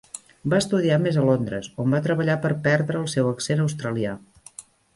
Va 0.53 0.59
estudiar 0.63 0.97
més 1.03 1.19
a 1.19 1.25
Londres, 1.27 1.69
on 1.85 1.93
va 1.97 2.01
treballar 2.07 2.37
per 2.47 2.51
perdre 2.69 2.99
el 3.03 3.07
seu 3.15 3.29
accent 3.35 3.65
australià. 3.69 4.19